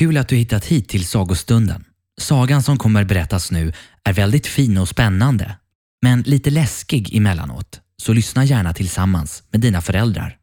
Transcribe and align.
Kul 0.00 0.16
att 0.16 0.28
du 0.28 0.36
hittat 0.36 0.64
hit 0.64 0.88
till 0.88 1.06
sagostunden. 1.06 1.84
Sagan 2.20 2.62
som 2.62 2.78
kommer 2.78 3.04
berättas 3.04 3.50
nu 3.50 3.72
är 4.04 4.12
väldigt 4.12 4.46
fin 4.46 4.78
och 4.78 4.88
spännande, 4.88 5.56
men 6.02 6.22
lite 6.22 6.50
läskig 6.50 7.16
emellanåt, 7.16 7.80
så 8.02 8.12
lyssna 8.12 8.44
gärna 8.44 8.72
tillsammans 8.72 9.42
med 9.50 9.60
dina 9.60 9.80
föräldrar. 9.80 10.36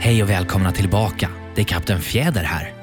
Hej 0.00 0.22
och 0.22 0.30
välkomna 0.30 0.72
tillbaka. 0.72 1.30
Det 1.54 1.60
är 1.60 1.64
Kapten 1.64 2.00
Fjäder 2.00 2.44
här. 2.44 2.74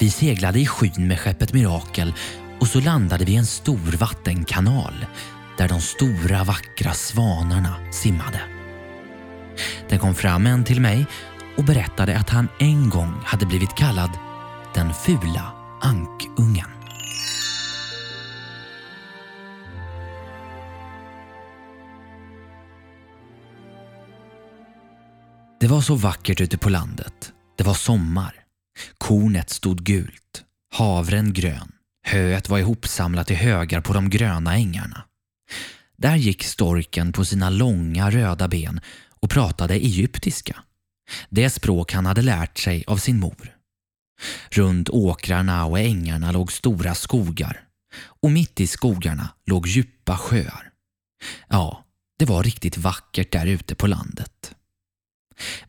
Vi 0.00 0.10
seglade 0.10 0.60
i 0.60 0.66
skyn 0.66 1.08
med 1.08 1.20
skeppet 1.20 1.52
Mirakel 1.52 2.14
och 2.60 2.68
så 2.68 2.80
landade 2.80 3.24
vi 3.24 3.32
i 3.32 3.36
en 3.36 3.46
stor 3.46 3.96
vattenkanal 3.98 5.06
där 5.58 5.68
de 5.68 5.80
stora 5.80 6.44
vackra 6.44 6.92
svanarna 6.92 7.92
simmade. 7.92 8.40
Det 9.88 9.98
kom 9.98 10.14
fram 10.14 10.46
en 10.46 10.64
till 10.64 10.80
mig 10.80 11.06
och 11.56 11.64
berättade 11.64 12.18
att 12.18 12.30
han 12.30 12.48
en 12.58 12.90
gång 12.90 13.20
hade 13.24 13.46
blivit 13.46 13.74
kallad 13.74 14.10
den 14.74 14.94
fula 14.94 15.52
ankungen. 15.80 16.70
Det 25.60 25.68
var 25.68 25.80
så 25.80 25.94
vackert 25.94 26.40
ute 26.40 26.58
på 26.58 26.68
landet. 26.68 27.32
Det 27.56 27.64
var 27.64 27.74
sommar. 27.74 28.34
Kornet 28.98 29.50
stod 29.50 29.82
gult, 29.82 30.44
havren 30.74 31.32
grön, 31.32 31.72
höet 32.06 32.48
var 32.48 32.58
ihopsamlat 32.58 33.30
i 33.30 33.34
högar 33.34 33.80
på 33.80 33.92
de 33.92 34.10
gröna 34.10 34.54
ängarna. 34.54 35.04
Där 35.96 36.16
gick 36.16 36.44
storken 36.44 37.12
på 37.12 37.24
sina 37.24 37.50
långa 37.50 38.10
röda 38.10 38.48
ben 38.48 38.80
och 39.20 39.30
pratade 39.30 39.74
egyptiska. 39.74 40.56
Det 41.28 41.50
språk 41.50 41.92
han 41.92 42.06
hade 42.06 42.22
lärt 42.22 42.58
sig 42.58 42.84
av 42.86 42.96
sin 42.96 43.20
mor. 43.20 43.56
Runt 44.50 44.88
åkrarna 44.88 45.66
och 45.66 45.78
ängarna 45.78 46.32
låg 46.32 46.52
stora 46.52 46.94
skogar 46.94 47.60
och 48.22 48.30
mitt 48.30 48.60
i 48.60 48.66
skogarna 48.66 49.28
låg 49.46 49.66
djupa 49.66 50.16
sjöar. 50.18 50.70
Ja, 51.48 51.84
det 52.18 52.24
var 52.24 52.42
riktigt 52.42 52.78
vackert 52.78 53.32
där 53.32 53.46
ute 53.46 53.74
på 53.74 53.86
landet. 53.86 54.54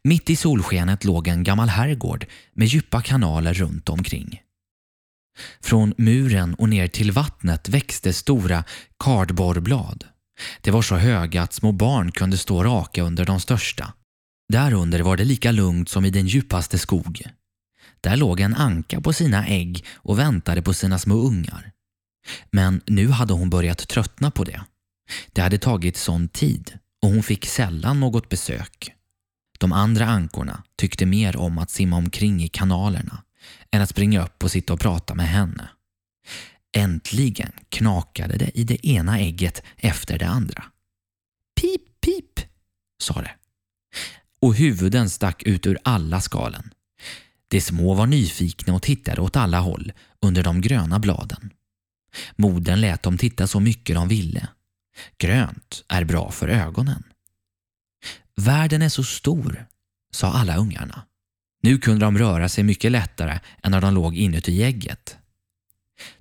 Mitt 0.03 0.29
i 0.29 0.35
solskenet 0.35 1.03
låg 1.03 1.27
en 1.27 1.43
gammal 1.43 1.69
herrgård 1.69 2.25
med 2.53 2.67
djupa 2.67 3.01
kanaler 3.01 3.53
runt 3.53 3.89
omkring. 3.89 4.41
Från 5.61 5.93
muren 5.97 6.53
och 6.53 6.69
ner 6.69 6.87
till 6.87 7.11
vattnet 7.11 7.69
växte 7.69 8.13
stora 8.13 8.63
kardborrblad. 9.03 10.05
De 10.61 10.71
var 10.71 10.81
så 10.81 10.95
höga 10.95 11.41
att 11.41 11.53
små 11.53 11.71
barn 11.71 12.11
kunde 12.11 12.37
stå 12.37 12.63
raka 12.63 13.01
under 13.01 13.25
de 13.25 13.39
största. 13.39 13.93
Därunder 14.47 14.99
var 14.99 15.17
det 15.17 15.23
lika 15.23 15.51
lugnt 15.51 15.89
som 15.89 16.05
i 16.05 16.09
den 16.09 16.27
djupaste 16.27 16.77
skog. 16.77 17.21
Där 18.01 18.17
låg 18.17 18.39
en 18.39 18.55
anka 18.55 19.01
på 19.01 19.13
sina 19.13 19.47
ägg 19.47 19.85
och 19.93 20.19
väntade 20.19 20.61
på 20.61 20.73
sina 20.73 20.99
små 20.99 21.15
ungar. 21.15 21.71
Men 22.51 22.81
nu 22.85 23.09
hade 23.09 23.33
hon 23.33 23.49
börjat 23.49 23.87
tröttna 23.87 24.31
på 24.31 24.43
det. 24.43 24.61
Det 25.33 25.41
hade 25.41 25.57
tagit 25.57 25.97
sån 25.97 26.27
tid 26.27 26.77
och 27.01 27.09
hon 27.09 27.23
fick 27.23 27.45
sällan 27.45 27.99
något 27.99 28.29
besök. 28.29 28.91
De 29.59 29.71
andra 29.71 30.05
ankorna 30.05 30.63
tyckte 30.77 31.05
mer 31.05 31.37
om 31.37 31.57
att 31.57 31.69
simma 31.69 31.97
omkring 31.97 32.43
i 32.43 32.47
kanalerna 32.47 33.23
än 33.71 33.81
att 33.81 33.89
springa 33.89 34.23
upp 34.23 34.43
och 34.43 34.51
sitta 34.51 34.73
och 34.73 34.79
prata 34.79 35.15
med 35.15 35.27
henne. 35.27 35.69
Äntligen 36.77 37.51
knakade 37.69 38.37
det 38.37 38.59
i 38.59 38.63
det 38.63 38.87
ena 38.87 39.19
ägget 39.19 39.63
efter 39.77 40.19
det 40.19 40.27
andra. 40.27 40.63
Pip, 41.61 42.01
pip, 42.01 42.49
sa 43.03 43.21
det. 43.21 43.31
Och 44.41 44.55
huvuden 44.55 45.09
stack 45.09 45.43
ut 45.43 45.67
ur 45.67 45.77
alla 45.83 46.21
skalen. 46.21 46.73
De 47.47 47.61
små 47.61 47.93
var 47.93 48.07
nyfikna 48.07 48.73
och 48.73 48.81
tittade 48.81 49.21
åt 49.21 49.35
alla 49.35 49.59
håll 49.59 49.91
under 50.21 50.43
de 50.43 50.61
gröna 50.61 50.99
bladen. 50.99 51.51
Moden 52.35 52.81
lät 52.81 53.03
dem 53.03 53.17
titta 53.17 53.47
så 53.47 53.59
mycket 53.59 53.95
de 53.95 54.07
ville. 54.07 54.47
Grönt 55.17 55.83
är 55.87 56.03
bra 56.03 56.31
för 56.31 56.47
ögonen. 56.47 57.03
Världen 58.35 58.81
är 58.81 58.89
så 58.89 59.03
stor, 59.03 59.65
sa 60.11 60.33
alla 60.33 60.55
ungarna. 60.55 61.05
Nu 61.61 61.77
kunde 61.77 62.05
de 62.05 62.17
röra 62.17 62.49
sig 62.49 62.63
mycket 62.63 62.91
lättare 62.91 63.39
än 63.63 63.71
när 63.71 63.81
de 63.81 63.93
låg 63.93 64.15
inuti 64.15 64.63
ägget. 64.63 65.17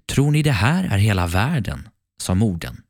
Tror 0.07 0.31
ni 0.31 0.43
det 0.43 0.53
här 0.53 0.85
är 0.85 0.99
hela 0.99 1.27
världen? 1.27 1.89
sa 2.19 2.35
modern. 2.35 2.81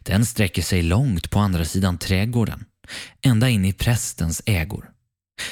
Den 0.00 0.26
sträcker 0.26 0.62
sig 0.62 0.82
långt 0.82 1.30
på 1.30 1.38
andra 1.38 1.64
sidan 1.64 1.98
trädgården, 1.98 2.64
ända 3.22 3.48
in 3.48 3.64
i 3.64 3.72
prästens 3.72 4.42
ägor. 4.46 4.90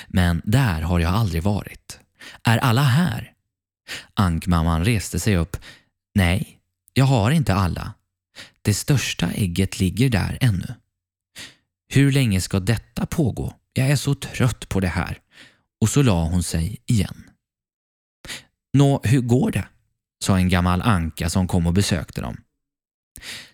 Men 0.08 0.42
där 0.44 0.82
har 0.82 1.00
jag 1.00 1.14
aldrig 1.14 1.42
varit. 1.42 2.00
Är 2.42 2.58
alla 2.58 2.82
här? 2.82 3.32
Ankmamman 4.14 4.84
reste 4.84 5.20
sig 5.20 5.36
upp. 5.36 5.56
Nej, 6.14 6.58
jag 6.92 7.04
har 7.04 7.30
inte 7.30 7.54
alla. 7.54 7.94
Det 8.62 8.74
största 8.74 9.30
ägget 9.30 9.80
ligger 9.80 10.08
där 10.08 10.38
ännu. 10.40 10.74
Hur 11.88 12.12
länge 12.12 12.40
ska 12.40 12.60
detta 12.60 13.06
pågå? 13.06 13.54
Jag 13.72 13.90
är 13.90 13.96
så 13.96 14.14
trött 14.14 14.68
på 14.68 14.80
det 14.80 14.88
här. 14.88 15.18
Och 15.80 15.88
så 15.88 16.02
la 16.02 16.24
hon 16.24 16.42
sig 16.42 16.82
igen. 16.86 17.30
Nå, 18.72 19.00
hur 19.04 19.20
går 19.20 19.50
det? 19.50 19.68
sa 20.24 20.38
en 20.38 20.48
gammal 20.48 20.82
anka 20.82 21.30
som 21.30 21.48
kom 21.48 21.66
och 21.66 21.72
besökte 21.72 22.20
dem. 22.20 22.36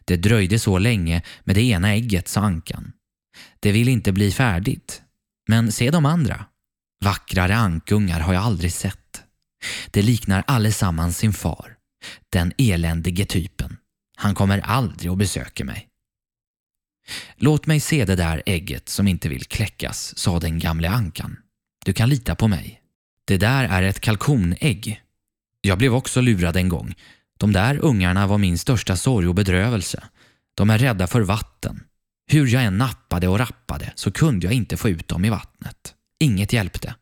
Det 0.05 0.17
dröjde 0.17 0.59
så 0.59 0.79
länge 0.79 1.23
med 1.45 1.57
det 1.57 1.63
ena 1.63 1.89
ägget, 1.89 2.29
sa 2.29 2.41
ankan. 2.41 2.93
Det 3.61 3.73
vill 3.73 3.89
inte 3.89 4.13
bli 4.13 4.33
färdigt. 4.33 5.03
Men 5.49 5.73
se 5.73 5.91
de 5.91 6.07
andra. 6.07 6.45
Vackrare 7.05 7.57
ankungar 7.57 8.21
har 8.21 8.35
jag 8.35 8.43
aldrig 8.43 8.73
sett. 8.73 9.23
Det 9.91 10.03
liknar 10.03 10.45
allesammans 10.47 11.19
sin 11.19 11.33
far. 11.33 11.77
Den 12.31 12.53
eländige 12.59 13.27
typen. 13.27 13.77
Han 14.17 14.35
kommer 14.35 14.59
aldrig 14.59 15.11
att 15.11 15.19
besöka 15.19 15.65
mig. 15.65 15.89
Låt 17.37 17.67
mig 17.67 17.81
se 17.81 18.05
det 18.05 18.17
där 18.17 18.43
ägget 18.47 18.89
som 18.89 19.09
inte 19.09 19.29
vill 19.29 19.45
kläckas, 19.45 20.19
sa 20.19 20.41
den 20.41 20.59
gamle 20.59 20.89
ankan. 20.89 21.37
Du 21.85 21.93
kan 21.93 22.09
lita 22.09 22.35
på 22.35 22.49
mig. 22.49 22.83
Det 23.25 23.37
där 23.37 23.65
är 23.65 23.83
ett 23.83 24.01
kalkonägg. 24.01 25.03
Jag 25.61 25.79
blev 25.79 25.95
också 25.95 26.21
lurad 26.21 26.57
en 26.57 26.69
gång. 26.69 26.95
De 27.39 27.53
där 27.53 27.79
ungarna 27.79 28.27
var 28.27 28.39
min 28.39 28.59
största 28.59 28.97
sorg 28.97 29.29
och 29.29 29.35
bedrövelse. 29.35 30.05
De 30.55 30.71
är 30.71 30.79
rädda 30.79 31.07
för 31.07 31.21
vatten. 31.21 31.85
Hur 32.27 32.47
jag 32.47 32.65
än 32.65 32.79
nappade 32.79 33.29
och 33.29 33.39
rappade 33.39 33.93
så 33.95 34.13
kunde 34.13 34.47
jag 34.47 34.55
inte 34.55 34.77
få 34.77 34.89
ut 34.89 35.09
dem 35.09 35.25
i 35.25 35.31
vattnet. 35.31 35.95
Inget 36.21 36.53
hjälpte. 36.53 36.95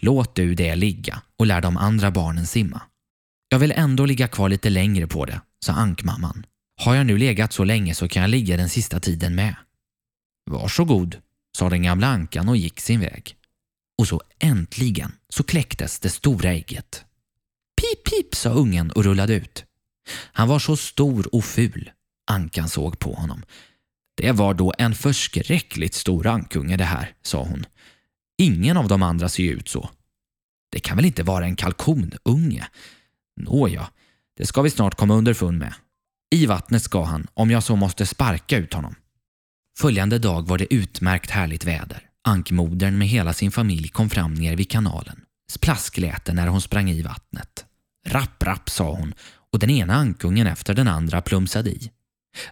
Låt 0.00 0.34
du 0.34 0.54
det 0.54 0.74
ligga 0.74 1.22
och 1.36 1.46
lär 1.46 1.60
de 1.60 1.76
andra 1.76 2.10
barnen 2.10 2.46
simma. 2.46 2.82
Jag 3.48 3.58
vill 3.58 3.72
ändå 3.72 4.06
ligga 4.06 4.28
kvar 4.28 4.48
lite 4.48 4.70
längre 4.70 5.06
på 5.06 5.24
det, 5.24 5.40
sa 5.64 5.72
ankmamman. 5.72 6.46
Har 6.80 6.94
jag 6.94 7.06
nu 7.06 7.18
legat 7.18 7.52
så 7.52 7.64
länge 7.64 7.94
så 7.94 8.08
kan 8.08 8.22
jag 8.22 8.30
ligga 8.30 8.56
den 8.56 8.68
sista 8.68 9.00
tiden 9.00 9.34
med. 9.34 9.56
Varsågod, 10.50 11.16
sa 11.56 11.70
den 11.70 11.82
gamla 11.82 12.06
ankan 12.06 12.48
och 12.48 12.56
gick 12.56 12.80
sin 12.80 13.00
väg. 13.00 13.36
Och 13.98 14.08
så 14.08 14.22
äntligen 14.38 15.12
så 15.28 15.42
kläcktes 15.42 15.98
det 15.98 16.10
stora 16.10 16.50
ägget. 16.50 17.04
Pip, 17.80 18.04
pip, 18.04 18.34
sa 18.34 18.50
ungen 18.50 18.90
och 18.90 19.04
rullade 19.04 19.34
ut. 19.34 19.64
Han 20.32 20.48
var 20.48 20.58
så 20.58 20.76
stor 20.76 21.34
och 21.34 21.44
ful. 21.44 21.90
Ankan 22.30 22.68
såg 22.68 22.98
på 22.98 23.14
honom. 23.14 23.42
Det 24.16 24.32
var 24.32 24.54
då 24.54 24.74
en 24.78 24.94
förskräckligt 24.94 25.94
stor 25.94 26.26
ankunge 26.26 26.76
det 26.76 26.84
här, 26.84 27.14
sa 27.22 27.42
hon. 27.42 27.66
Ingen 28.38 28.76
av 28.76 28.88
de 28.88 29.02
andra 29.02 29.28
ser 29.28 29.42
ju 29.42 29.50
ut 29.50 29.68
så. 29.68 29.90
Det 30.72 30.80
kan 30.80 30.96
väl 30.96 31.06
inte 31.06 31.22
vara 31.22 31.44
en 31.44 31.56
kalkonunge? 31.56 32.68
Nåja, 33.40 33.90
det 34.36 34.46
ska 34.46 34.62
vi 34.62 34.70
snart 34.70 34.94
komma 34.94 35.14
underfund 35.14 35.58
med. 35.58 35.74
I 36.30 36.46
vattnet 36.46 36.82
ska 36.82 37.04
han, 37.04 37.26
om 37.34 37.50
jag 37.50 37.62
så 37.62 37.76
måste 37.76 38.06
sparka 38.06 38.56
ut 38.56 38.74
honom. 38.74 38.94
Följande 39.78 40.18
dag 40.18 40.48
var 40.48 40.58
det 40.58 40.74
utmärkt 40.74 41.30
härligt 41.30 41.64
väder. 41.64 42.02
Ankmodern 42.24 42.98
med 42.98 43.08
hela 43.08 43.32
sin 43.32 43.50
familj 43.50 43.88
kom 43.88 44.10
fram 44.10 44.34
ner 44.34 44.56
vid 44.56 44.70
kanalen. 44.70 45.20
Splask 45.50 45.98
lät 45.98 46.24
det 46.24 46.32
när 46.32 46.46
hon 46.46 46.60
sprang 46.60 46.90
i 46.90 47.02
vattnet. 47.02 47.64
Rapp, 48.06 48.42
rapp, 48.42 48.70
sa 48.70 48.90
hon 48.90 49.14
och 49.52 49.58
den 49.58 49.70
ena 49.70 49.94
ankungen 49.94 50.46
efter 50.46 50.74
den 50.74 50.88
andra 50.88 51.22
plumsade 51.22 51.70
i. 51.70 51.90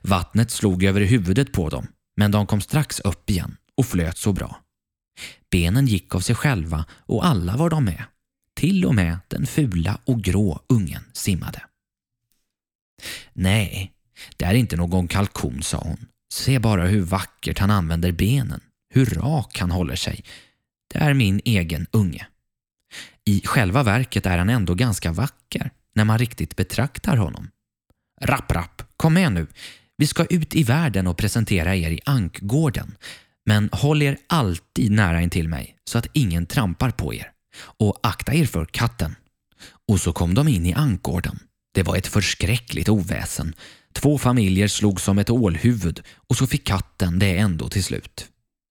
Vattnet 0.03 0.51
slog 0.51 0.85
över 0.85 1.01
huvudet 1.01 1.53
på 1.53 1.69
dem, 1.69 1.87
men 2.17 2.31
de 2.31 2.47
kom 2.47 2.61
strax 2.61 3.01
upp 3.01 3.31
igen 3.31 3.57
och 3.77 3.87
flöt 3.87 4.19
så 4.19 4.33
bra. 4.33 4.61
Benen 5.51 5.87
gick 5.87 6.15
av 6.15 6.21
sig 6.21 6.35
själva 6.35 6.85
och 6.91 7.27
alla 7.27 7.57
var 7.57 7.71
de 7.71 7.85
med. 7.85 8.05
Till 8.57 8.85
och 8.85 8.95
med 8.95 9.19
den 9.29 9.47
fula 9.47 9.99
och 10.05 10.23
grå 10.23 10.61
ungen 10.69 11.05
simmade. 11.13 11.63
Nej, 13.33 13.93
det 14.37 14.45
är 14.45 14.55
inte 14.55 14.77
någon 14.77 15.09
kalkon, 15.09 15.63
sa 15.63 15.79
hon. 15.79 16.07
Se 16.33 16.59
bara 16.59 16.87
hur 16.87 17.01
vackert 17.01 17.59
han 17.59 17.71
använder 17.71 18.13
benen, 18.13 18.61
hur 18.95 19.07
rak 19.07 19.59
han 19.59 19.71
håller 19.71 19.97
sig. 19.97 20.25
Det 20.93 20.99
är 20.99 21.15
min 21.15 21.41
egen 21.45 21.87
unge. 21.91 22.27
I 23.25 23.43
själva 23.45 23.83
verket 23.83 24.27
är 24.27 24.39
han 24.39 24.51
ändå 24.51 24.75
ganska 24.75 25.13
vacker 25.13 25.71
när 25.95 26.05
man 26.05 26.19
riktigt 26.19 26.57
betraktar 26.57 27.17
honom. 27.17 27.51
Rapp, 28.21 28.53
rapp, 28.53 28.83
kom 29.05 29.15
med 29.15 29.33
nu. 29.33 29.47
Vi 29.97 30.07
ska 30.07 30.25
ut 30.25 30.55
i 30.55 30.63
världen 30.63 31.07
och 31.07 31.17
presentera 31.17 31.77
er 31.77 31.91
i 31.91 32.01
Ankgården. 32.05 32.97
Men 33.47 33.69
håll 33.73 34.03
er 34.03 34.19
alltid 34.27 34.91
nära 34.91 35.23
intill 35.23 35.49
mig 35.49 35.77
så 35.91 35.99
att 35.99 36.07
ingen 36.13 36.47
trampar 36.47 36.91
på 36.91 37.15
er. 37.15 37.31
Och 37.81 37.99
akta 38.03 38.35
er 38.35 38.47
för 38.47 38.65
katten. 38.65 39.15
Och 39.89 40.01
så 40.01 40.13
kom 40.13 40.35
de 40.35 40.49
in 40.49 40.67
i 40.67 40.75
ankgården. 40.75 41.39
Det 41.75 41.83
var 41.83 41.97
ett 41.97 42.07
förskräckligt 42.07 42.89
oväsen. 42.89 43.55
Två 43.95 44.19
familjer 44.19 44.69
slog 44.69 45.01
som 45.01 45.19
ett 45.19 45.31
ålhuvud 45.31 46.01
och 46.29 46.37
så 46.37 46.47
fick 46.47 46.67
katten 46.67 47.19
det 47.19 47.39
ändå 47.39 47.69
till 47.69 47.85
slut. 47.85 48.27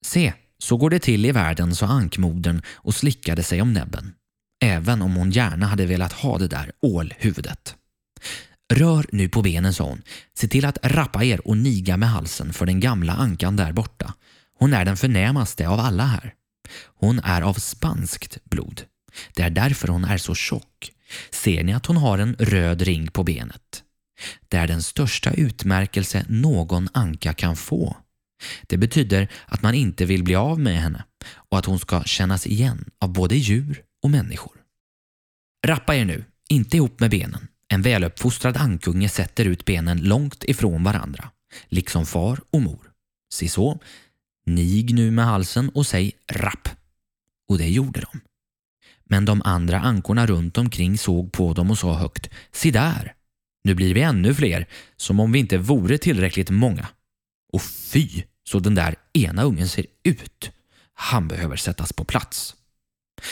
Se, 0.06 0.33
så 0.57 0.77
går 0.77 0.89
det 0.89 1.00
till 1.00 1.25
i 1.25 1.31
världen, 1.31 1.75
sa 1.75 1.86
ankmodern 1.86 2.62
och 2.68 2.95
slickade 2.95 3.44
sig 3.44 3.62
om 3.62 3.74
näbben. 3.74 4.13
Även 4.63 5.01
om 5.01 5.15
hon 5.15 5.31
gärna 5.31 5.65
hade 5.65 5.86
velat 5.86 6.13
ha 6.13 6.38
det 6.38 6.47
där 6.47 6.71
ålhuvudet. 6.81 7.75
Rör 8.74 9.06
nu 9.12 9.30
på 9.30 9.42
benen, 9.42 9.74
sa 9.74 9.83
hon. 9.83 10.01
Se 10.38 10.48
till 10.48 10.65
att 10.65 10.77
rappa 10.83 11.24
er 11.24 11.48
och 11.48 11.57
niga 11.57 11.98
med 11.98 12.10
halsen 12.10 12.54
för 12.54 12.65
den 12.65 12.80
gamla 12.80 13.13
ankan 13.13 13.56
där 13.56 13.71
borta. 13.71 14.13
Hon 14.60 14.74
är 14.74 14.86
den 14.86 14.98
förnämaste 14.98 15.68
av 15.68 15.80
alla 15.80 16.06
här. 16.06 16.33
Hon 16.95 17.19
är 17.19 17.42
av 17.42 17.54
spanskt 17.54 18.38
blod. 18.44 18.81
Det 19.36 19.42
är 19.42 19.50
därför 19.50 19.88
hon 19.88 20.06
är 20.06 20.18
så 20.18 20.36
tjock. 20.36 20.92
Ser 21.31 21.63
ni 21.63 21.74
att 21.74 21.86
hon 21.86 21.98
har 21.98 22.18
en 22.18 22.36
röd 22.39 22.81
ring 22.81 23.07
på 23.07 23.24
benet? 23.24 23.83
Det 24.48 24.57
är 24.57 24.68
den 24.68 24.83
största 24.83 25.33
utmärkelse 25.33 26.25
någon 26.30 26.89
anka 26.94 27.33
kan 27.33 27.56
få. 27.56 27.98
Det 28.68 28.77
betyder 28.77 29.27
att 29.45 29.62
man 29.62 29.74
inte 29.74 30.06
vill 30.06 30.24
bli 30.24 30.36
av 30.36 30.60
med 30.60 30.81
henne 30.81 31.04
och 31.25 31.57
att 31.57 31.65
hon 31.65 31.80
ska 31.80 32.04
kännas 32.04 32.48
igen 32.48 32.89
av 33.00 33.13
både 33.13 33.36
djur 33.36 33.81
och 34.04 34.12
människor. 34.12 34.57
Rappa 35.65 35.95
er 35.95 36.06
nu, 36.06 36.25
inte 36.50 36.77
ihop 36.77 37.00
med 37.00 37.12
benen. 37.12 37.48
En 37.73 37.81
väluppfostrad 37.81 38.57
ankunge 38.57 39.09
sätter 39.09 39.45
ut 39.45 39.65
benen 39.65 39.97
långt 40.03 40.43
ifrån 40.43 40.83
varandra, 40.83 41.29
liksom 41.67 42.05
far 42.05 42.39
och 42.51 42.61
mor. 42.61 42.91
Se 43.33 43.49
så, 43.49 43.79
nig 44.45 44.93
nu 44.93 45.11
med 45.11 45.25
halsen 45.25 45.69
och 45.69 45.87
säg 45.87 46.11
rapp. 46.31 46.69
Och 47.49 47.57
det 47.57 47.69
gjorde 47.69 47.99
de. 47.99 48.19
Men 49.03 49.25
de 49.25 49.41
andra 49.41 49.79
ankorna 49.79 50.25
runt 50.25 50.57
omkring 50.57 50.97
såg 50.97 51.31
på 51.31 51.53
dem 51.53 51.71
och 51.71 51.77
sa 51.77 51.93
högt 51.93 52.29
Se 52.51 52.71
där! 52.71 53.13
Nu 53.63 53.75
blir 53.75 53.93
vi 53.93 54.01
ännu 54.01 54.33
fler, 54.33 54.67
som 54.95 55.19
om 55.19 55.31
vi 55.31 55.39
inte 55.39 55.57
vore 55.57 55.97
tillräckligt 55.97 56.49
många. 56.49 56.87
Och 57.53 57.61
fy, 57.61 58.23
så 58.43 58.59
den 58.59 58.75
där 58.75 58.95
ena 59.13 59.43
ungen 59.43 59.67
ser 59.67 59.85
ut. 60.03 60.51
Han 60.93 61.27
behöver 61.27 61.55
sättas 61.55 61.93
på 61.93 62.03
plats. 62.03 62.55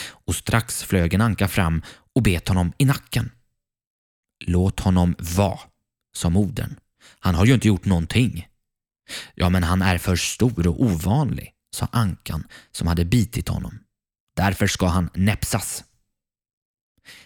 Och 0.10 0.36
strax 0.36 0.84
flög 0.84 1.14
en 1.14 1.22
anka 1.22 1.48
fram 1.48 1.82
och 2.16 2.24
bet 2.24 2.48
honom 2.48 2.74
i 2.78 2.86
nacken. 2.86 3.32
Låt 4.42 4.80
honom 4.80 5.16
vara, 5.20 5.60
sa 6.16 6.30
modern. 6.30 6.76
Han 7.20 7.36
har 7.36 7.46
ju 7.46 7.54
inte 7.54 7.68
gjort 7.68 7.86
någonting. 7.86 8.48
Ja, 9.36 9.50
men 9.50 9.64
han 9.64 9.82
är 9.82 9.98
för 9.98 10.16
stor 10.16 10.68
och 10.68 10.82
ovanlig, 10.82 11.54
sa 11.76 11.88
ankan 11.92 12.48
som 12.72 12.88
hade 12.88 13.06
bitit 13.06 13.48
honom. 13.48 13.80
Därför 14.36 14.68
ska 14.68 14.88
han 14.88 15.10
näpsas. 15.14 15.84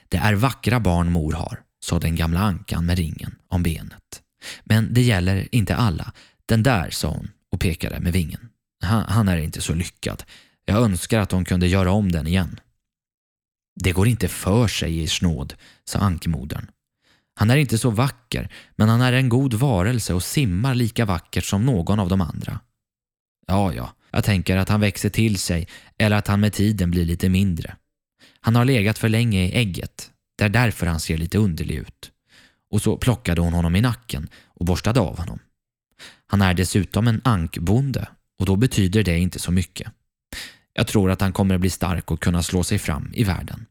Det 0.09 0.17
är 0.17 0.33
vackra 0.33 0.79
barn 0.79 1.11
mor 1.11 1.33
har, 1.33 1.61
sa 1.79 1.99
den 1.99 2.15
gamla 2.15 2.39
ankan 2.39 2.85
med 2.85 2.97
ringen 2.97 3.35
om 3.47 3.63
benet. 3.63 4.21
Men 4.63 4.93
det 4.93 5.01
gäller 5.01 5.55
inte 5.55 5.75
alla. 5.75 6.13
Den 6.45 6.63
där, 6.63 6.89
sa 6.89 7.09
hon 7.09 7.31
och 7.51 7.59
pekade 7.59 7.99
med 7.99 8.13
vingen. 8.13 8.49
Han, 8.83 9.03
han 9.03 9.27
är 9.27 9.37
inte 9.37 9.61
så 9.61 9.73
lyckad. 9.73 10.23
Jag 10.65 10.83
önskar 10.83 11.19
att 11.19 11.31
hon 11.31 11.45
kunde 11.45 11.67
göra 11.67 11.91
om 11.91 12.11
den 12.11 12.27
igen. 12.27 12.59
Det 13.83 13.91
går 13.91 14.07
inte 14.07 14.27
för 14.27 14.67
sig 14.67 14.99
i 15.01 15.07
snåd, 15.07 15.53
sa 15.85 15.99
ankmodern. 15.99 16.67
Han 17.35 17.49
är 17.49 17.57
inte 17.57 17.77
så 17.77 17.89
vacker, 17.89 18.49
men 18.75 18.89
han 18.89 19.01
är 19.01 19.13
en 19.13 19.29
god 19.29 19.53
varelse 19.53 20.13
och 20.13 20.23
simmar 20.23 20.75
lika 20.75 21.05
vackert 21.05 21.45
som 21.45 21.65
någon 21.65 21.99
av 21.99 22.09
de 22.09 22.21
andra. 22.21 22.59
Ja, 23.47 23.73
ja, 23.73 23.93
jag 24.11 24.23
tänker 24.23 24.57
att 24.57 24.69
han 24.69 24.81
växer 24.81 25.09
till 25.09 25.37
sig 25.37 25.67
eller 25.97 26.17
att 26.17 26.27
han 26.27 26.39
med 26.39 26.53
tiden 26.53 26.91
blir 26.91 27.05
lite 27.05 27.29
mindre. 27.29 27.75
Han 28.39 28.55
har 28.55 28.65
legat 28.65 28.97
för 28.97 29.09
länge 29.09 29.45
i 29.45 29.51
ägget. 29.51 30.11
Det 30.37 30.43
är 30.43 30.49
därför 30.49 30.85
han 30.85 30.99
ser 30.99 31.17
lite 31.17 31.37
underlig 31.37 31.75
ut. 31.75 32.11
Och 32.71 32.81
så 32.81 32.97
plockade 32.97 33.41
hon 33.41 33.53
honom 33.53 33.75
i 33.75 33.81
nacken 33.81 34.29
och 34.45 34.65
borstade 34.65 34.99
av 34.99 35.17
honom. 35.17 35.39
Han 36.27 36.41
är 36.41 36.53
dessutom 36.53 37.07
en 37.07 37.21
ankbonde 37.23 38.07
och 38.39 38.45
då 38.45 38.55
betyder 38.55 39.03
det 39.03 39.17
inte 39.17 39.39
så 39.39 39.51
mycket. 39.51 39.91
Jag 40.73 40.87
tror 40.87 41.11
att 41.11 41.21
han 41.21 41.33
kommer 41.33 41.55
att 41.55 41.61
bli 41.61 41.69
stark 41.69 42.11
och 42.11 42.21
kunna 42.21 42.43
slå 42.43 42.63
sig 42.63 42.79
fram 42.79 43.11
i 43.13 43.23
världen. 43.23 43.65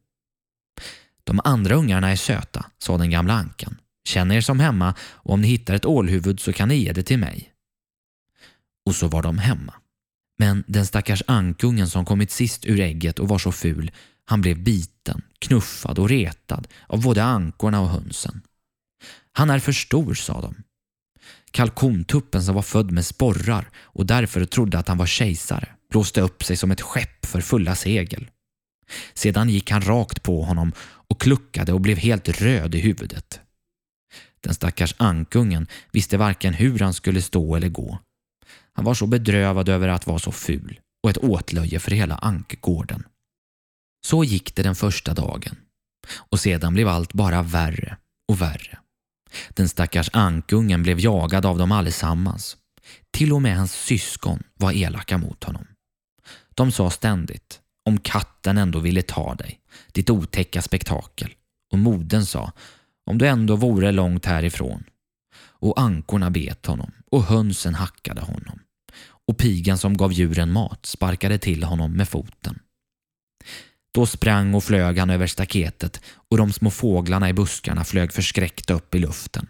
De 1.24 1.40
andra 1.44 1.74
ungarna 1.74 2.10
är 2.10 2.16
söta, 2.16 2.66
sa 2.78 2.98
den 2.98 3.10
gamla 3.10 3.34
ankan. 3.34 3.76
Känn 4.08 4.32
er 4.32 4.40
som 4.40 4.60
hemma 4.60 4.94
och 5.00 5.32
om 5.34 5.40
ni 5.40 5.48
hittar 5.48 5.74
ett 5.74 5.86
ålhuvud 5.86 6.40
så 6.40 6.52
kan 6.52 6.68
ni 6.68 6.74
ge 6.74 6.92
det 6.92 7.02
till 7.02 7.18
mig. 7.18 7.52
Och 8.86 8.94
så 8.94 9.08
var 9.08 9.22
de 9.22 9.38
hemma. 9.38 9.74
Men 10.38 10.64
den 10.66 10.86
stackars 10.86 11.22
ankungen 11.26 11.88
som 11.88 12.04
kommit 12.04 12.30
sist 12.30 12.66
ur 12.66 12.80
ägget 12.80 13.18
och 13.18 13.28
var 13.28 13.38
så 13.38 13.52
ful, 13.52 13.90
han 14.24 14.40
blev 14.40 14.62
biten, 14.62 15.22
knuffad 15.38 15.98
och 15.98 16.08
retad 16.08 16.68
av 16.86 17.02
både 17.02 17.24
ankorna 17.24 17.80
och 17.80 17.88
hönsen. 17.88 18.42
Han 19.32 19.50
är 19.50 19.58
för 19.58 19.72
stor, 19.72 20.14
sa 20.14 20.40
de. 20.40 20.54
Kalkontuppen 21.50 22.42
som 22.42 22.54
var 22.54 22.62
född 22.62 22.90
med 22.90 23.06
sporrar 23.06 23.70
och 23.76 24.06
därför 24.06 24.44
trodde 24.44 24.78
att 24.78 24.88
han 24.88 24.98
var 24.98 25.06
kejsare 25.06 25.68
blåste 25.90 26.20
upp 26.20 26.44
sig 26.44 26.56
som 26.56 26.70
ett 26.70 26.80
skepp 26.80 27.26
för 27.26 27.40
fulla 27.40 27.74
segel. 27.74 28.30
Sedan 29.14 29.48
gick 29.48 29.70
han 29.70 29.82
rakt 29.82 30.22
på 30.22 30.42
honom 30.42 30.72
och 31.14 31.20
kluckade 31.20 31.72
och 31.72 31.80
blev 31.80 31.98
helt 31.98 32.28
röd 32.28 32.74
i 32.74 32.80
huvudet. 32.80 33.40
Den 34.40 34.54
stackars 34.54 34.94
ankungen 34.98 35.66
visste 35.92 36.16
varken 36.16 36.54
hur 36.54 36.78
han 36.78 36.94
skulle 36.94 37.22
stå 37.22 37.56
eller 37.56 37.68
gå. 37.68 37.98
Han 38.72 38.84
var 38.84 38.94
så 38.94 39.06
bedrövad 39.06 39.68
över 39.68 39.88
att 39.88 40.06
vara 40.06 40.18
så 40.18 40.32
ful 40.32 40.80
och 41.02 41.10
ett 41.10 41.18
åtlöje 41.18 41.80
för 41.80 41.90
hela 41.90 42.14
ankgården. 42.14 43.04
Så 44.06 44.24
gick 44.24 44.54
det 44.54 44.62
den 44.62 44.74
första 44.74 45.14
dagen 45.14 45.56
och 46.30 46.40
sedan 46.40 46.74
blev 46.74 46.88
allt 46.88 47.12
bara 47.12 47.42
värre 47.42 47.96
och 48.28 48.40
värre. 48.40 48.78
Den 49.48 49.68
stackars 49.68 50.10
ankungen 50.12 50.82
blev 50.82 51.00
jagad 51.00 51.46
av 51.46 51.58
dem 51.58 51.72
allesammans. 51.72 52.56
Till 53.10 53.32
och 53.32 53.42
med 53.42 53.56
hans 53.56 53.72
syskon 53.72 54.42
var 54.54 54.72
elaka 54.72 55.18
mot 55.18 55.44
honom. 55.44 55.66
De 56.54 56.72
sa 56.72 56.90
ständigt 56.90 57.60
om 57.84 58.00
katten 58.00 58.58
ändå 58.58 58.78
ville 58.78 59.02
ta 59.02 59.34
dig, 59.34 59.60
ditt 59.92 60.10
otäcka 60.10 60.62
spektakel. 60.62 61.34
Och 61.72 61.78
moden 61.78 62.26
sa 62.26 62.52
om 63.06 63.18
du 63.18 63.28
ändå 63.28 63.56
vore 63.56 63.92
långt 63.92 64.26
härifrån. 64.26 64.84
Och 65.36 65.80
ankorna 65.80 66.30
bet 66.30 66.66
honom 66.66 66.92
och 67.10 67.24
hönsen 67.24 67.74
hackade 67.74 68.20
honom. 68.20 68.60
Och 69.28 69.38
pigan 69.38 69.78
som 69.78 69.96
gav 69.96 70.12
djuren 70.12 70.52
mat 70.52 70.86
sparkade 70.86 71.38
till 71.38 71.64
honom 71.64 71.92
med 71.92 72.08
foten. 72.08 72.58
Då 73.94 74.06
sprang 74.06 74.54
och 74.54 74.64
flög 74.64 74.98
han 74.98 75.10
över 75.10 75.26
staketet 75.26 76.00
och 76.30 76.36
de 76.36 76.52
små 76.52 76.70
fåglarna 76.70 77.28
i 77.28 77.32
buskarna 77.32 77.84
flög 77.84 78.12
förskräckta 78.12 78.74
upp 78.74 78.94
i 78.94 78.98
luften. 78.98 79.46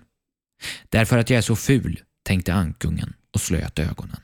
Därför 0.88 1.18
att 1.18 1.30
jag 1.30 1.38
är 1.38 1.42
så 1.42 1.56
ful, 1.56 2.00
tänkte 2.24 2.54
ankungen 2.54 3.14
och 3.34 3.40
slöt 3.40 3.78
ögonen. 3.78 4.20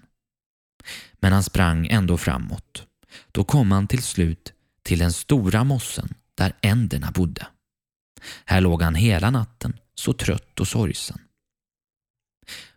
Men 1.21 1.33
han 1.33 1.43
sprang 1.43 1.87
ändå 1.87 2.17
framåt. 2.17 2.87
Då 3.33 3.45
kom 3.45 3.73
han 3.73 3.87
till 3.87 4.03
slut 4.03 4.53
till 4.83 4.99
den 4.99 5.13
stora 5.13 5.65
mossen 5.65 6.15
där 6.35 6.53
änderna 6.61 7.11
bodde. 7.11 7.47
Här 8.45 8.61
låg 8.61 8.83
han 8.83 8.95
hela 8.95 9.31
natten, 9.31 9.77
så 9.95 10.13
trött 10.13 10.61
och 10.61 10.69
sorgsen. 10.69 11.19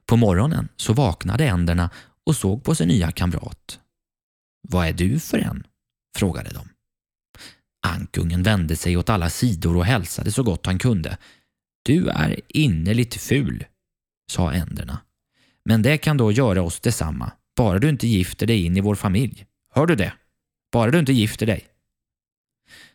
På 0.06 0.18
morgonen 0.18 0.70
så 0.76 0.94
vaknade 0.94 1.48
änderna 1.48 1.90
och 2.26 2.36
såg 2.36 2.64
på 2.64 2.76
sin 2.76 2.88
nya 2.88 3.12
kamrat. 3.12 3.80
Vad 4.70 4.88
är 4.88 4.94
du 4.94 5.20
för 5.20 5.38
en? 5.38 5.68
frågade 6.18 6.50
de. 6.50 6.70
Ankungen 7.88 8.44
vände 8.44 8.76
sig 8.76 8.98
åt 8.98 9.10
alla 9.10 9.30
sidor 9.30 9.78
och 9.78 9.86
hälsade 9.86 10.32
så 10.32 10.44
gott 10.44 10.66
han 10.66 10.80
kunde. 10.80 11.18
Du 11.84 12.08
är 12.08 12.40
innerligt 12.48 13.16
ful, 13.16 13.66
sa 14.32 14.54
änderna. 14.54 15.02
Men 15.66 15.82
det 15.82 15.98
kan 15.98 16.18
då 16.18 16.32
göra 16.32 16.62
oss 16.62 16.80
detsamma, 16.80 17.32
bara 17.56 17.80
du 17.80 17.90
inte 17.90 18.08
gifter 18.08 18.48
dig 18.48 18.66
in 18.66 18.78
i 18.78 18.82
vår 18.82 18.96
familj. 18.96 19.46
Hör 19.74 19.86
du 19.86 19.96
det? 19.96 20.14
Bara 20.74 20.92
du 20.92 21.00
inte 21.00 21.14
gifter 21.14 21.46
dig. 21.46 21.68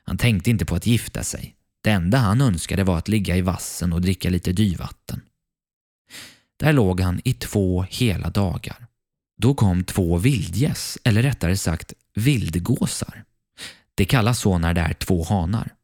Han 0.03 0.19
tänkte 0.19 0.51
inte 0.51 0.65
på 0.65 0.75
att 0.75 0.87
gifta 0.87 1.23
sig. 1.23 1.55
Det 1.83 1.91
enda 1.91 2.19
han 2.19 2.41
önskade 2.41 2.85
var 2.85 2.99
att 2.99 3.09
ligga 3.09 3.37
i 3.37 3.41
vassen 3.41 3.93
och 3.93 4.01
dricka 4.01 4.31
lite 4.31 4.53
dyvatten. 4.53 5.21
Där 6.57 6.73
låg 6.73 7.01
han 7.01 7.21
i 7.25 7.33
två 7.33 7.83
hela 7.91 8.31
dagar. 8.31 8.87
Då 9.37 9.55
kom 9.55 9.85
två 9.85 10.17
vildgäss, 10.17 10.99
eller 11.05 11.23
rättare 11.23 11.57
sagt 11.57 11.93
vildgåsar. 12.15 13.25
Det 13.95 14.05
kallas 14.05 14.41
så 14.41 14.59
när 14.59 14.75
det 14.75 14.81
är 14.81 14.95
två 14.95 15.25
hanar. 15.25 15.75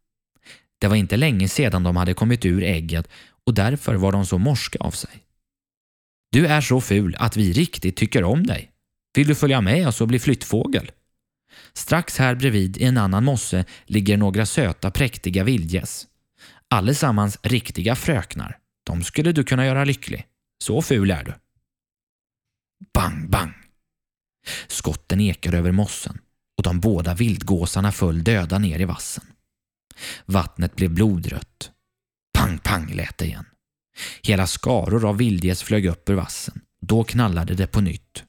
Det 0.78 0.88
var 0.88 0.96
inte 0.96 1.16
länge 1.16 1.48
sedan 1.48 1.82
de 1.82 1.96
hade 1.96 2.14
kommit 2.14 2.44
ur 2.44 2.62
ägget 2.62 3.08
och 3.46 3.54
därför 3.54 3.94
var 3.94 4.12
de 4.12 4.26
så 4.26 4.38
morska 4.38 4.78
av 4.78 4.90
sig. 4.90 5.24
Du 6.32 6.46
är 6.46 6.60
så 6.60 6.80
ful 6.80 7.16
att 7.18 7.36
vi 7.36 7.52
riktigt 7.52 7.96
tycker 7.96 8.24
om 8.24 8.46
dig. 8.46 8.70
Vill 9.14 9.28
du 9.28 9.34
följa 9.34 9.60
med 9.60 9.88
oss 9.88 10.00
och 10.00 10.08
bli 10.08 10.18
flyttfågel? 10.18 10.90
Strax 11.76 12.18
här 12.18 12.34
bredvid 12.34 12.76
i 12.76 12.84
en 12.84 12.98
annan 12.98 13.24
mosse 13.24 13.64
ligger 13.86 14.16
några 14.16 14.46
söta 14.46 14.90
präktiga 14.90 15.44
vildgäss. 15.44 16.06
Allesammans 16.68 17.38
riktiga 17.42 17.96
fröknar. 17.96 18.58
De 18.84 19.04
skulle 19.04 19.32
du 19.32 19.44
kunna 19.44 19.66
göra 19.66 19.84
lycklig. 19.84 20.26
Så 20.64 20.82
ful 20.82 21.10
är 21.10 21.24
du. 21.24 21.34
Bang, 22.94 23.30
bang! 23.30 23.52
Skotten 24.66 25.20
ekar 25.20 25.52
över 25.52 25.72
mossen 25.72 26.18
och 26.56 26.62
de 26.62 26.80
båda 26.80 27.14
vildgåsarna 27.14 27.92
föll 27.92 28.24
döda 28.24 28.58
ner 28.58 28.80
i 28.80 28.84
vassen. 28.84 29.24
Vattnet 30.26 30.76
blev 30.76 30.90
blodrött. 30.90 31.70
Pang, 32.38 32.58
pang 32.58 32.94
lät 32.94 33.18
det 33.18 33.24
igen. 33.24 33.46
Hela 34.22 34.46
skaror 34.46 35.08
av 35.08 35.16
vildgäss 35.16 35.62
flög 35.62 35.86
upp 35.86 36.08
ur 36.08 36.14
vassen. 36.14 36.60
Då 36.80 37.04
knallade 37.04 37.54
det 37.54 37.66
på 37.66 37.80
nytt. 37.80 38.24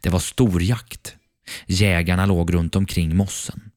Det 0.00 0.10
var 0.10 0.18
storjakt. 0.18 1.16
Jägarna 1.66 2.26
låg 2.26 2.54
runt 2.54 2.76
omkring 2.76 3.16
mossen. 3.16 3.70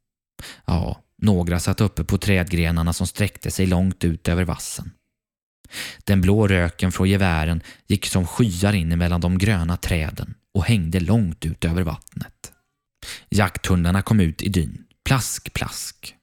Ja, 0.65 1.01
några 1.21 1.59
satt 1.59 1.81
uppe 1.81 2.03
på 2.03 2.17
trädgrenarna 2.17 2.93
som 2.93 3.07
sträckte 3.07 3.51
sig 3.51 3.65
långt 3.65 4.03
ut 4.03 4.27
över 4.27 4.43
vassen. 4.43 4.91
Den 6.03 6.21
blå 6.21 6.47
röken 6.47 6.91
från 6.91 7.09
gevären 7.09 7.61
gick 7.87 8.05
som 8.05 8.27
skyar 8.27 8.73
in 8.73 8.97
mellan 8.97 9.21
de 9.21 9.37
gröna 9.37 9.77
träden 9.77 10.33
och 10.53 10.65
hängde 10.65 10.99
långt 10.99 11.45
ut 11.45 11.65
över 11.65 11.83
vattnet. 11.83 12.51
Jakthundarna 13.29 14.01
kom 14.01 14.19
ut 14.19 14.41
i 14.41 14.49
dyn. 14.49 14.83
Plask, 15.05 15.53
plask. 15.53 16.15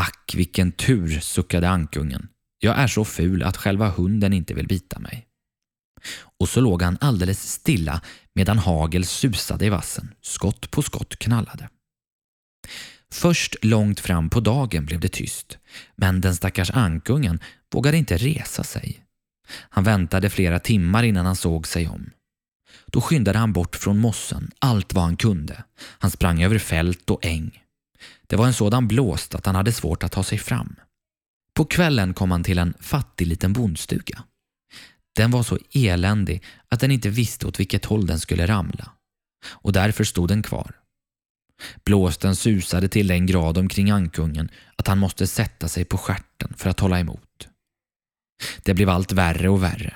Ack, 0.00 0.32
vilken 0.36 0.72
tur, 0.72 1.20
suckade 1.20 1.68
ankungen. 1.68 2.28
Jag 2.58 2.78
är 2.78 2.86
så 2.86 3.04
ful 3.04 3.42
att 3.42 3.56
själva 3.56 3.88
hunden 3.88 4.32
inte 4.32 4.54
vill 4.54 4.66
bita 4.66 4.98
mig. 4.98 5.25
Och 6.38 6.48
så 6.48 6.60
låg 6.60 6.82
han 6.82 6.98
alldeles 7.00 7.52
stilla 7.52 8.00
medan 8.34 8.58
hagel 8.58 9.04
susade 9.04 9.66
i 9.66 9.68
vassen. 9.68 10.14
Skott 10.22 10.70
på 10.70 10.82
skott 10.82 11.16
knallade. 11.16 11.68
Först 13.12 13.56
långt 13.62 14.00
fram 14.00 14.30
på 14.30 14.40
dagen 14.40 14.86
blev 14.86 15.00
det 15.00 15.08
tyst, 15.08 15.58
men 15.96 16.20
den 16.20 16.36
stackars 16.36 16.70
ankungen 16.70 17.40
vågade 17.72 17.96
inte 17.96 18.16
resa 18.16 18.64
sig. 18.64 19.02
Han 19.48 19.84
väntade 19.84 20.30
flera 20.30 20.58
timmar 20.58 21.02
innan 21.02 21.26
han 21.26 21.36
såg 21.36 21.66
sig 21.66 21.88
om. 21.88 22.10
Då 22.86 23.00
skyndade 23.00 23.38
han 23.38 23.52
bort 23.52 23.76
från 23.76 23.98
mossen 23.98 24.50
allt 24.58 24.94
vad 24.94 25.04
han 25.04 25.16
kunde. 25.16 25.64
Han 25.78 26.10
sprang 26.10 26.42
över 26.42 26.58
fält 26.58 27.10
och 27.10 27.24
äng. 27.26 27.62
Det 28.26 28.36
var 28.36 28.46
en 28.46 28.54
sådan 28.54 28.88
blåst 28.88 29.34
att 29.34 29.46
han 29.46 29.54
hade 29.54 29.72
svårt 29.72 30.02
att 30.02 30.12
ta 30.12 30.22
sig 30.22 30.38
fram. 30.38 30.76
På 31.54 31.64
kvällen 31.64 32.14
kom 32.14 32.30
han 32.30 32.44
till 32.44 32.58
en 32.58 32.74
fattig 32.80 33.26
liten 33.26 33.52
bondstuga. 33.52 34.24
Den 35.16 35.30
var 35.30 35.42
så 35.42 35.58
eländig 35.72 36.42
att 36.68 36.80
den 36.80 36.90
inte 36.90 37.10
visste 37.10 37.46
åt 37.46 37.60
vilket 37.60 37.84
håll 37.84 38.06
den 38.06 38.20
skulle 38.20 38.46
ramla. 38.46 38.92
Och 39.46 39.72
därför 39.72 40.04
stod 40.04 40.28
den 40.28 40.42
kvar. 40.42 40.74
Blåsten 41.84 42.36
susade 42.36 42.88
till 42.88 43.06
den 43.06 43.26
grad 43.26 43.58
omkring 43.58 43.90
ankungen 43.90 44.50
att 44.76 44.86
han 44.86 44.98
måste 44.98 45.26
sätta 45.26 45.68
sig 45.68 45.84
på 45.84 45.98
skärten 45.98 46.54
för 46.56 46.70
att 46.70 46.80
hålla 46.80 47.00
emot. 47.00 47.48
Det 48.62 48.74
blev 48.74 48.88
allt 48.88 49.12
värre 49.12 49.48
och 49.48 49.62
värre. 49.62 49.94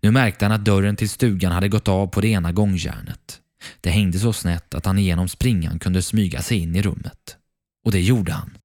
Nu 0.00 0.10
märkte 0.10 0.44
han 0.44 0.52
att 0.52 0.64
dörren 0.64 0.96
till 0.96 1.10
stugan 1.10 1.52
hade 1.52 1.68
gått 1.68 1.88
av 1.88 2.06
på 2.06 2.20
det 2.20 2.28
ena 2.28 2.52
gångjärnet. 2.52 3.40
Det 3.80 3.90
hängde 3.90 4.18
så 4.18 4.32
snett 4.32 4.74
att 4.74 4.86
han 4.86 4.98
genom 4.98 5.28
springan 5.28 5.78
kunde 5.78 6.02
smyga 6.02 6.42
sig 6.42 6.58
in 6.58 6.76
i 6.76 6.82
rummet. 6.82 7.36
Och 7.84 7.92
det 7.92 8.00
gjorde 8.00 8.32
han. 8.32 8.58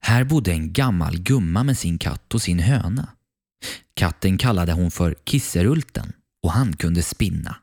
Här 0.00 0.24
bodde 0.24 0.52
en 0.52 0.72
gammal 0.72 1.18
gumma 1.18 1.64
med 1.64 1.78
sin 1.78 1.98
katt 1.98 2.34
och 2.34 2.42
sin 2.42 2.58
höna. 2.58 3.08
Katten 3.94 4.38
kallade 4.38 4.72
hon 4.72 4.90
för 4.90 5.14
Kisserulten 5.24 6.12
och 6.42 6.52
han 6.52 6.76
kunde 6.76 7.02
spinna. 7.02 7.56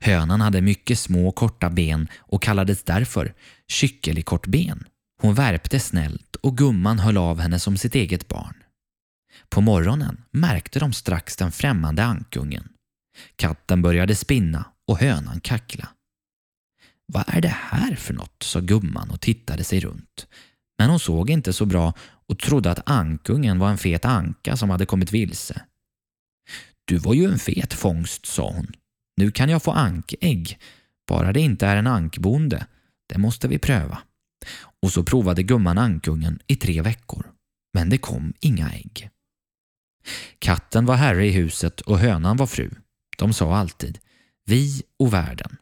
Hönan 0.00 0.40
hade 0.40 0.60
mycket 0.60 0.98
små 0.98 1.32
korta 1.32 1.70
ben 1.70 2.08
och 2.18 2.42
kallades 2.42 2.82
därför 2.82 3.34
Kyckelikortben. 3.68 4.84
Hon 5.22 5.34
värpte 5.34 5.80
snällt 5.80 6.36
och 6.36 6.56
gumman 6.56 6.98
höll 6.98 7.16
av 7.16 7.40
henne 7.40 7.58
som 7.58 7.76
sitt 7.76 7.94
eget 7.94 8.28
barn. 8.28 8.54
På 9.48 9.60
morgonen 9.60 10.24
märkte 10.30 10.78
de 10.78 10.92
strax 10.92 11.36
den 11.36 11.52
främmande 11.52 12.04
ankungen. 12.04 12.68
Katten 13.36 13.82
började 13.82 14.14
spinna 14.14 14.64
och 14.88 14.98
hönan 14.98 15.40
kackla. 15.40 15.88
Vad 17.06 17.24
är 17.26 17.40
det 17.40 17.56
här 17.56 17.94
för 17.94 18.14
något? 18.14 18.42
sa 18.42 18.60
gumman 18.60 19.10
och 19.10 19.20
tittade 19.20 19.64
sig 19.64 19.80
runt. 19.80 20.26
Men 20.78 20.90
hon 20.90 21.00
såg 21.00 21.30
inte 21.30 21.52
så 21.52 21.66
bra 21.66 21.94
och 22.28 22.38
trodde 22.38 22.70
att 22.70 22.90
ankungen 22.90 23.58
var 23.58 23.70
en 23.70 23.78
fet 23.78 24.04
anka 24.04 24.56
som 24.56 24.70
hade 24.70 24.86
kommit 24.86 25.12
vilse. 25.12 25.62
Du 26.84 26.98
var 26.98 27.14
ju 27.14 27.24
en 27.24 27.38
fet 27.38 27.72
fångst, 27.72 28.26
sa 28.26 28.50
hon. 28.50 28.72
Nu 29.16 29.30
kan 29.30 29.48
jag 29.48 29.62
få 29.62 29.70
ankägg, 29.70 30.58
bara 31.08 31.32
det 31.32 31.40
inte 31.40 31.66
är 31.66 31.76
en 31.76 31.86
ankbonde. 31.86 32.66
Det 33.08 33.18
måste 33.18 33.48
vi 33.48 33.58
pröva. 33.58 33.98
Och 34.82 34.92
så 34.92 35.04
provade 35.04 35.42
gumman 35.42 35.78
ankungen 35.78 36.38
i 36.46 36.56
tre 36.56 36.82
veckor. 36.82 37.26
Men 37.74 37.90
det 37.90 37.98
kom 37.98 38.32
inga 38.40 38.70
ägg. 38.70 39.10
Katten 40.38 40.86
var 40.86 40.94
herre 40.94 41.26
i 41.26 41.30
huset 41.30 41.80
och 41.80 41.98
hönan 41.98 42.36
var 42.36 42.46
fru. 42.46 42.70
De 43.18 43.32
sa 43.32 43.56
alltid 43.56 43.98
vi 44.44 44.82
och 44.98 45.12
världen. 45.12 45.56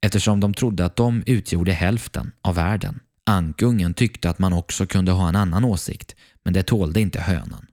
Eftersom 0.00 0.40
de 0.40 0.54
trodde 0.54 0.84
att 0.84 0.96
de 0.96 1.22
utgjorde 1.26 1.72
hälften 1.72 2.32
av 2.42 2.54
världen. 2.54 3.00
Ankungen 3.30 3.94
tyckte 3.94 4.30
att 4.30 4.38
man 4.38 4.52
också 4.52 4.86
kunde 4.86 5.12
ha 5.12 5.28
en 5.28 5.36
annan 5.36 5.64
åsikt, 5.64 6.16
men 6.42 6.52
det 6.52 6.62
tålde 6.62 7.00
inte 7.00 7.20
hönan. 7.20 7.66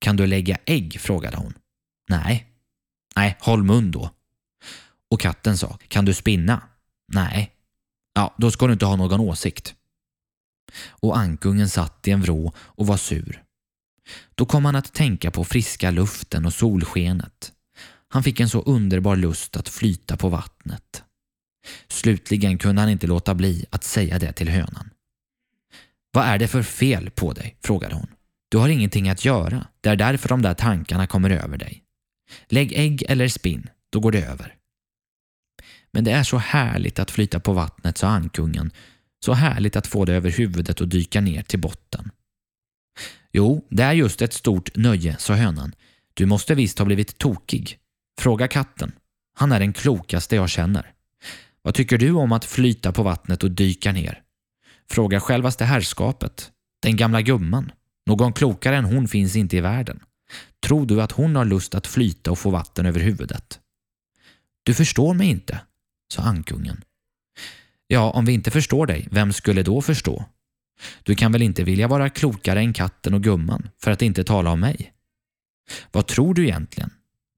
Kan 0.00 0.16
du 0.16 0.26
lägga 0.26 0.58
ägg? 0.66 1.00
frågade 1.00 1.36
hon. 1.36 1.54
Nej. 2.08 2.46
Nej, 3.16 3.36
håll 3.40 3.62
mun 3.62 3.90
då. 3.90 4.10
Och 5.10 5.20
katten 5.20 5.58
sa, 5.58 5.78
kan 5.88 6.04
du 6.04 6.14
spinna? 6.14 6.62
Nej. 7.12 7.52
Ja, 8.14 8.34
då 8.38 8.50
ska 8.50 8.66
du 8.66 8.72
inte 8.72 8.86
ha 8.86 8.96
någon 8.96 9.20
åsikt. 9.20 9.74
Och 10.88 11.18
ankungen 11.18 11.68
satt 11.68 12.08
i 12.08 12.10
en 12.10 12.22
vrå 12.22 12.52
och 12.56 12.86
var 12.86 12.96
sur. 12.96 13.42
Då 14.34 14.46
kom 14.46 14.64
han 14.64 14.76
att 14.76 14.94
tänka 14.94 15.30
på 15.30 15.44
friska 15.44 15.90
luften 15.90 16.46
och 16.46 16.54
solskenet. 16.54 17.52
Han 18.08 18.22
fick 18.22 18.40
en 18.40 18.48
så 18.48 18.62
underbar 18.62 19.16
lust 19.16 19.56
att 19.56 19.68
flyta 19.68 20.16
på 20.16 20.28
vattnet. 20.28 21.04
Slutligen 21.88 22.58
kunde 22.58 22.82
han 22.82 22.90
inte 22.90 23.06
låta 23.06 23.34
bli 23.34 23.64
att 23.70 23.84
säga 23.84 24.18
det 24.18 24.32
till 24.32 24.48
hönan. 24.48 24.90
Vad 26.12 26.24
är 26.24 26.38
det 26.38 26.48
för 26.48 26.62
fel 26.62 27.10
på 27.10 27.32
dig? 27.32 27.56
frågade 27.60 27.94
hon. 27.94 28.06
Du 28.48 28.58
har 28.58 28.68
ingenting 28.68 29.08
att 29.08 29.24
göra. 29.24 29.66
Det 29.80 29.88
är 29.88 29.96
därför 29.96 30.28
de 30.28 30.42
där 30.42 30.54
tankarna 30.54 31.06
kommer 31.06 31.30
över 31.30 31.58
dig. 31.58 31.82
Lägg 32.48 32.72
ägg 32.72 33.04
eller 33.08 33.28
spinn, 33.28 33.70
då 33.90 34.00
går 34.00 34.12
det 34.12 34.24
över. 34.24 34.54
Men 35.90 36.04
det 36.04 36.10
är 36.10 36.22
så 36.22 36.36
härligt 36.36 36.98
att 36.98 37.10
flyta 37.10 37.40
på 37.40 37.52
vattnet, 37.52 37.98
sa 37.98 38.08
ankungen. 38.08 38.70
Så 39.24 39.32
härligt 39.32 39.76
att 39.76 39.86
få 39.86 40.04
det 40.04 40.14
över 40.14 40.30
huvudet 40.30 40.80
och 40.80 40.88
dyka 40.88 41.20
ner 41.20 41.42
till 41.42 41.60
botten. 41.60 42.10
Jo, 43.32 43.66
det 43.70 43.82
är 43.82 43.92
just 43.92 44.22
ett 44.22 44.32
stort 44.32 44.76
nöje, 44.76 45.16
sa 45.18 45.34
hönan. 45.34 45.74
Du 46.14 46.26
måste 46.26 46.54
visst 46.54 46.78
ha 46.78 46.86
blivit 46.86 47.18
tokig. 47.18 47.78
Fråga 48.20 48.48
katten. 48.48 48.92
Han 49.36 49.52
är 49.52 49.60
den 49.60 49.72
klokaste 49.72 50.36
jag 50.36 50.50
känner. 50.50 50.92
Vad 51.62 51.74
tycker 51.74 51.98
du 51.98 52.12
om 52.12 52.32
att 52.32 52.44
flyta 52.44 52.92
på 52.92 53.02
vattnet 53.02 53.44
och 53.44 53.50
dyka 53.50 53.92
ner? 53.92 54.22
Fråga 54.90 55.20
självaste 55.20 55.64
herrskapet. 55.64 56.52
Den 56.82 56.96
gamla 56.96 57.22
gumman. 57.22 57.72
Någon 58.06 58.32
klokare 58.32 58.76
än 58.76 58.84
hon 58.84 59.08
finns 59.08 59.36
inte 59.36 59.56
i 59.56 59.60
världen. 59.60 60.00
Tror 60.62 60.86
du 60.86 61.02
att 61.02 61.12
hon 61.12 61.36
har 61.36 61.44
lust 61.44 61.74
att 61.74 61.86
flyta 61.86 62.30
och 62.30 62.38
få 62.38 62.50
vatten 62.50 62.86
över 62.86 63.00
huvudet? 63.00 63.60
Du 64.62 64.74
förstår 64.74 65.14
mig 65.14 65.28
inte, 65.28 65.60
sa 66.12 66.22
ankungen. 66.22 66.84
Ja, 67.86 68.10
om 68.10 68.24
vi 68.24 68.32
inte 68.32 68.50
förstår 68.50 68.86
dig, 68.86 69.08
vem 69.10 69.32
skulle 69.32 69.62
då 69.62 69.82
förstå? 69.82 70.24
Du 71.02 71.14
kan 71.14 71.32
väl 71.32 71.42
inte 71.42 71.64
vilja 71.64 71.88
vara 71.88 72.10
klokare 72.10 72.60
än 72.60 72.72
katten 72.72 73.14
och 73.14 73.22
gumman, 73.22 73.70
för 73.82 73.90
att 73.90 74.02
inte 74.02 74.24
tala 74.24 74.50
om 74.50 74.60
mig? 74.60 74.92
Vad 75.92 76.06
tror 76.06 76.34
du 76.34 76.44
egentligen? 76.44 76.90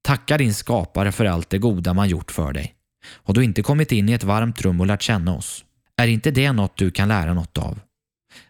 Tacka 0.03 0.37
din 0.37 0.53
skapare 0.53 1.11
för 1.11 1.25
allt 1.25 1.49
det 1.49 1.57
goda 1.57 1.93
man 1.93 2.09
gjort 2.09 2.31
för 2.31 2.53
dig. 2.53 2.75
Har 3.05 3.33
du 3.33 3.43
inte 3.43 3.63
kommit 3.63 3.91
in 3.91 4.09
i 4.09 4.13
ett 4.13 4.23
varmt 4.23 4.61
rum 4.61 4.81
och 4.81 4.87
lärt 4.87 5.01
känna 5.01 5.35
oss? 5.35 5.65
Är 5.97 6.07
inte 6.07 6.31
det 6.31 6.51
något 6.51 6.77
du 6.77 6.91
kan 6.91 7.07
lära 7.07 7.33
något 7.33 7.57
av? 7.57 7.79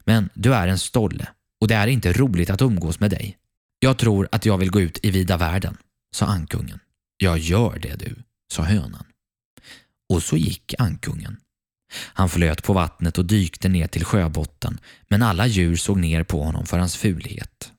Men 0.03 0.29
du 0.33 0.53
är 0.53 0.67
en 0.67 0.79
stolle 0.79 1.27
och 1.61 1.67
det 1.67 1.75
är 1.75 1.87
inte 1.87 2.13
roligt 2.13 2.49
att 2.49 2.61
umgås 2.61 2.99
med 2.99 3.11
dig. 3.11 3.37
Jag 3.79 3.97
tror 3.97 4.29
att 4.31 4.45
jag 4.45 4.57
vill 4.57 4.71
gå 4.71 4.81
ut 4.81 4.99
i 5.03 5.11
vida 5.11 5.37
världen, 5.37 5.77
sa 6.15 6.25
ankungen. 6.25 6.79
Jag 7.17 7.37
gör 7.37 7.79
det 7.79 7.95
du, 7.95 8.15
sa 8.51 8.63
hönan. 8.63 9.05
Och 10.09 10.23
så 10.23 10.37
gick 10.37 10.73
ankungen. 10.77 11.37
Han 11.95 12.29
flöt 12.29 12.63
på 12.63 12.73
vattnet 12.73 13.17
och 13.17 13.25
dykte 13.25 13.69
ner 13.69 13.87
till 13.87 14.05
sjöbotten 14.05 14.79
men 15.07 15.21
alla 15.21 15.47
djur 15.47 15.75
såg 15.75 15.99
ner 15.99 16.23
på 16.23 16.43
honom 16.43 16.65
för 16.65 16.77
hans 16.77 16.97
fulhet. 16.97 17.71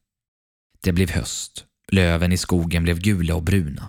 Det 0.81 0.93
blev 0.93 1.11
höst. 1.11 1.64
Löven 1.93 2.33
i 2.33 2.37
skogen 2.37 2.83
blev 2.83 2.99
gula 2.99 3.35
och 3.35 3.43
bruna. 3.43 3.88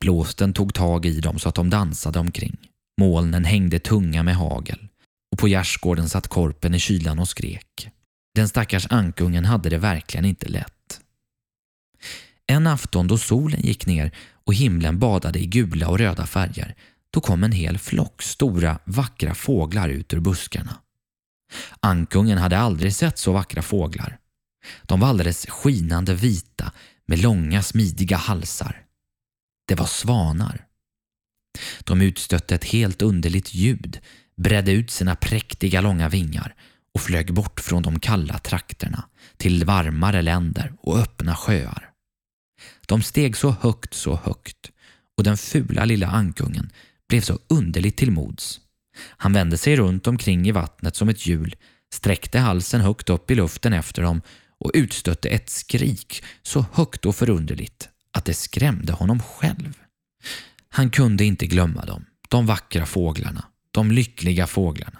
Blåsten 0.00 0.52
tog 0.52 0.74
tag 0.74 1.06
i 1.06 1.20
dem 1.20 1.38
så 1.38 1.48
att 1.48 1.54
de 1.54 1.70
dansade 1.70 2.18
omkring. 2.18 2.56
Molnen 3.00 3.44
hängde 3.44 3.78
tunga 3.78 4.22
med 4.22 4.36
hagel 4.36 4.88
och 5.32 5.38
på 5.38 5.48
gärdsgården 5.48 6.08
satt 6.08 6.28
korpen 6.28 6.74
i 6.74 6.78
kylan 6.78 7.18
och 7.18 7.28
skrek. 7.28 7.88
Den 8.34 8.48
stackars 8.48 8.86
ankungen 8.90 9.44
hade 9.44 9.68
det 9.68 9.78
verkligen 9.78 10.24
inte 10.24 10.48
lätt. 10.48 11.00
En 12.46 12.66
afton 12.66 13.08
då 13.08 13.18
solen 13.18 13.60
gick 13.60 13.86
ner 13.86 14.12
och 14.44 14.54
himlen 14.54 14.98
badade 14.98 15.38
i 15.38 15.46
gula 15.46 15.88
och 15.88 15.98
röda 15.98 16.26
färger 16.26 16.74
då 17.10 17.20
kom 17.20 17.44
en 17.44 17.52
hel 17.52 17.78
flock 17.78 18.22
stora 18.22 18.78
vackra 18.84 19.34
fåglar 19.34 19.88
ut 19.88 20.14
ur 20.14 20.20
buskarna. 20.20 20.76
Ankungen 21.80 22.38
hade 22.38 22.58
aldrig 22.58 22.94
sett 22.94 23.18
så 23.18 23.32
vackra 23.32 23.62
fåglar. 23.62 24.18
De 24.82 25.00
var 25.00 25.08
alldeles 25.08 25.46
skinande 25.46 26.14
vita 26.14 26.72
med 27.06 27.18
långa 27.18 27.62
smidiga 27.62 28.16
halsar. 28.16 28.82
Det 29.72 29.76
var 29.76 29.86
svanar. 29.86 30.66
De 31.84 32.02
utstötte 32.02 32.54
ett 32.54 32.64
helt 32.64 33.02
underligt 33.02 33.54
ljud, 33.54 34.00
bredde 34.36 34.72
ut 34.72 34.90
sina 34.90 35.16
präktiga 35.16 35.80
långa 35.80 36.08
vingar 36.08 36.54
och 36.94 37.00
flög 37.00 37.34
bort 37.34 37.60
från 37.60 37.82
de 37.82 38.00
kalla 38.00 38.38
trakterna 38.38 39.04
till 39.36 39.64
varmare 39.64 40.22
länder 40.22 40.72
och 40.78 40.98
öppna 40.98 41.36
sjöar. 41.36 41.90
De 42.86 43.02
steg 43.02 43.36
så 43.36 43.50
högt, 43.50 43.94
så 43.94 44.16
högt 44.16 44.70
och 45.16 45.24
den 45.24 45.36
fula 45.36 45.84
lilla 45.84 46.06
ankungen 46.06 46.70
blev 47.08 47.20
så 47.20 47.38
underligt 47.48 47.96
till 47.96 48.10
mods. 48.10 48.60
Han 49.16 49.32
vände 49.32 49.58
sig 49.58 49.76
runt 49.76 50.06
omkring 50.06 50.48
i 50.48 50.52
vattnet 50.52 50.96
som 50.96 51.08
ett 51.08 51.26
hjul, 51.26 51.56
sträckte 51.94 52.38
halsen 52.38 52.80
högt 52.80 53.10
upp 53.10 53.30
i 53.30 53.34
luften 53.34 53.72
efter 53.72 54.02
dem 54.02 54.22
och 54.58 54.70
utstötte 54.74 55.28
ett 55.28 55.50
skrik 55.50 56.24
så 56.42 56.64
högt 56.72 57.06
och 57.06 57.16
förunderligt 57.16 57.88
att 58.12 58.24
det 58.24 58.34
skrämde 58.34 58.92
honom 58.92 59.20
själv. 59.20 59.78
Han 60.68 60.90
kunde 60.90 61.24
inte 61.24 61.46
glömma 61.46 61.84
dem, 61.84 62.04
de 62.28 62.46
vackra 62.46 62.86
fåglarna, 62.86 63.44
de 63.70 63.90
lyckliga 63.90 64.46
fåglarna. 64.46 64.98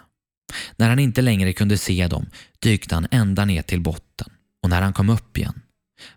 När 0.75 0.89
han 0.89 0.99
inte 0.99 1.21
längre 1.21 1.53
kunde 1.53 1.77
se 1.77 2.07
dem 2.07 2.25
dykte 2.59 2.95
han 2.95 3.07
ända 3.11 3.45
ner 3.45 3.61
till 3.61 3.81
botten 3.81 4.29
och 4.63 4.69
när 4.69 4.81
han 4.81 4.93
kom 4.93 5.09
upp 5.09 5.37
igen 5.37 5.61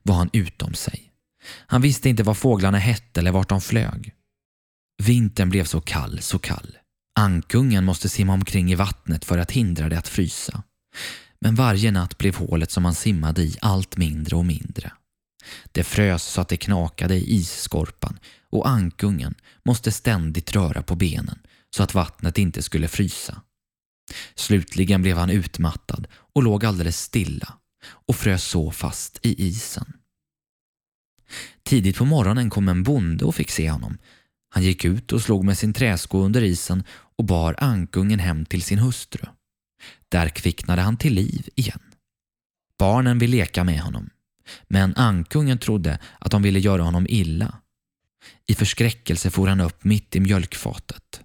var 0.02 0.14
han 0.14 0.30
utom 0.32 0.74
sig. 0.74 1.12
Han 1.66 1.82
visste 1.82 2.08
inte 2.08 2.22
vad 2.22 2.36
fåglarna 2.36 2.78
hette 2.78 3.20
eller 3.20 3.30
vart 3.32 3.48
de 3.48 3.60
flög. 3.60 4.12
Vintern 5.02 5.50
blev 5.50 5.64
så 5.64 5.80
kall, 5.80 6.22
så 6.22 6.38
kall. 6.38 6.78
Ankungen 7.18 7.84
måste 7.84 8.08
simma 8.08 8.32
omkring 8.32 8.72
i 8.72 8.74
vattnet 8.74 9.24
för 9.24 9.38
att 9.38 9.50
hindra 9.50 9.88
det 9.88 9.98
att 9.98 10.08
frysa. 10.08 10.62
Men 11.40 11.54
varje 11.54 11.90
natt 11.90 12.18
blev 12.18 12.36
hålet 12.36 12.70
som 12.70 12.84
han 12.84 12.94
simmade 12.94 13.42
i 13.42 13.56
allt 13.60 13.96
mindre 13.96 14.36
och 14.36 14.44
mindre. 14.44 14.92
Det 15.72 15.84
frös 15.84 16.22
så 16.22 16.40
att 16.40 16.48
det 16.48 16.56
knakade 16.56 17.14
i 17.14 17.34
isskorpan 17.34 18.18
och 18.50 18.68
ankungen 18.68 19.34
måste 19.64 19.92
ständigt 19.92 20.52
röra 20.52 20.82
på 20.82 20.94
benen 20.96 21.38
så 21.76 21.82
att 21.82 21.94
vattnet 21.94 22.38
inte 22.38 22.62
skulle 22.62 22.88
frysa. 22.88 23.42
Slutligen 24.34 25.02
blev 25.02 25.16
han 25.16 25.30
utmattad 25.30 26.06
och 26.12 26.42
låg 26.42 26.64
alldeles 26.64 27.00
stilla 27.00 27.54
och 27.86 28.16
frös 28.16 28.44
så 28.44 28.70
fast 28.70 29.18
i 29.22 29.46
isen. 29.48 29.92
Tidigt 31.62 31.96
på 31.96 32.04
morgonen 32.04 32.50
kom 32.50 32.68
en 32.68 32.82
bonde 32.82 33.24
och 33.24 33.34
fick 33.34 33.50
se 33.50 33.70
honom. 33.70 33.98
Han 34.48 34.62
gick 34.62 34.84
ut 34.84 35.12
och 35.12 35.22
slog 35.22 35.44
med 35.44 35.58
sin 35.58 35.72
träsko 35.72 36.18
under 36.18 36.42
isen 36.42 36.84
och 37.18 37.24
bar 37.24 37.54
ankungen 37.58 38.18
hem 38.18 38.46
till 38.46 38.62
sin 38.62 38.78
hustru. 38.78 39.26
Där 40.08 40.28
kvicknade 40.28 40.82
han 40.82 40.96
till 40.96 41.14
liv 41.14 41.48
igen. 41.54 41.80
Barnen 42.78 43.18
vill 43.18 43.30
leka 43.30 43.64
med 43.64 43.80
honom, 43.80 44.10
men 44.68 44.96
ankungen 44.96 45.58
trodde 45.58 45.98
att 46.18 46.30
de 46.30 46.42
ville 46.42 46.58
göra 46.58 46.82
honom 46.82 47.06
illa. 47.08 47.54
I 48.46 48.54
förskräckelse 48.54 49.30
for 49.30 49.46
han 49.46 49.60
upp 49.60 49.84
mitt 49.84 50.16
i 50.16 50.20
mjölkfatet. 50.20 51.20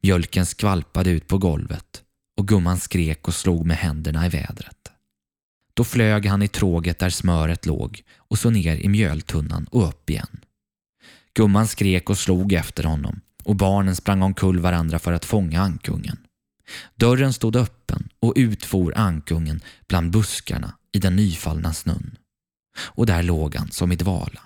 Mjölken 0.00 0.46
skvalpade 0.46 1.10
ut 1.10 1.26
på 1.26 1.38
golvet 1.38 2.02
och 2.36 2.48
gumman 2.48 2.78
skrek 2.78 3.28
och 3.28 3.34
slog 3.34 3.66
med 3.66 3.76
händerna 3.76 4.26
i 4.26 4.28
vädret. 4.28 4.76
Då 5.74 5.84
flög 5.84 6.26
han 6.26 6.42
i 6.42 6.48
tråget 6.48 6.98
där 6.98 7.10
smöret 7.10 7.66
låg 7.66 8.02
och 8.16 8.38
så 8.38 8.50
ner 8.50 8.76
i 8.76 8.88
mjöltunnan 8.88 9.66
och 9.70 9.88
upp 9.88 10.10
igen. 10.10 10.40
Gumman 11.34 11.66
skrek 11.66 12.10
och 12.10 12.18
slog 12.18 12.52
efter 12.52 12.84
honom 12.84 13.20
och 13.44 13.56
barnen 13.56 13.96
sprang 13.96 14.22
omkull 14.22 14.58
varandra 14.58 14.98
för 14.98 15.12
att 15.12 15.24
fånga 15.24 15.60
ankungen. 15.60 16.16
Dörren 16.94 17.32
stod 17.32 17.56
öppen 17.56 18.08
och 18.20 18.32
ut 18.36 18.64
for 18.64 18.98
ankungen 18.98 19.60
bland 19.88 20.10
buskarna 20.10 20.74
i 20.92 20.98
den 20.98 21.16
nyfallna 21.16 21.72
snön. 21.72 22.16
Och 22.78 23.06
där 23.06 23.22
låg 23.22 23.54
han 23.54 23.70
som 23.70 23.92
i 23.92 23.96
dvala. 23.96 24.42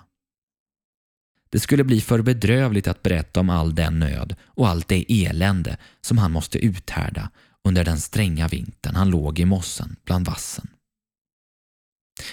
Det 1.49 1.59
skulle 1.59 1.83
bli 1.83 2.01
för 2.01 2.21
bedrövligt 2.21 2.87
att 2.87 3.03
berätta 3.03 3.39
om 3.39 3.49
all 3.49 3.75
den 3.75 3.99
nöd 3.99 4.35
och 4.45 4.67
allt 4.67 4.87
det 4.87 5.25
elände 5.25 5.77
som 6.01 6.17
han 6.17 6.31
måste 6.31 6.65
uthärda 6.65 7.29
under 7.63 7.83
den 7.83 7.99
stränga 7.99 8.47
vintern 8.47 8.95
han 8.95 9.09
låg 9.09 9.39
i 9.39 9.45
mossen 9.45 9.95
bland 10.03 10.25
vassen. 10.25 10.67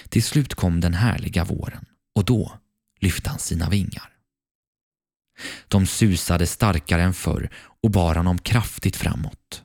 Till 0.09 0.23
slut 0.23 0.53
kom 0.53 0.79
den 0.79 0.93
härliga 0.93 1.43
våren 1.43 1.85
och 2.15 2.25
då 2.25 2.57
lyfte 2.99 3.29
han 3.29 3.39
sina 3.39 3.69
vingar. 3.69 4.09
De 5.67 5.85
susade 5.85 6.47
starkare 6.47 7.03
än 7.03 7.13
förr 7.13 7.49
och 7.83 7.91
bar 7.91 8.15
honom 8.15 8.37
kraftigt 8.37 8.95
framåt. 8.95 9.63